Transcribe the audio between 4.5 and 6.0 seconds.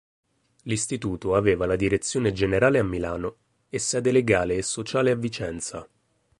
e sociale a Vicenza.